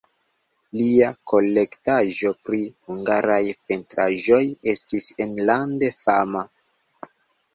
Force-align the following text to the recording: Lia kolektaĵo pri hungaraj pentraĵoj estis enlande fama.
Lia 0.77 1.09
kolektaĵo 1.31 2.31
pri 2.45 2.61
hungaraj 2.87 3.43
pentraĵoj 3.71 4.41
estis 4.73 5.09
enlande 5.27 5.91
fama. 6.01 6.43